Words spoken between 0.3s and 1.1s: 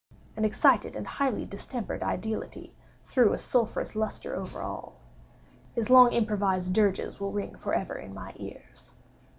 An excited and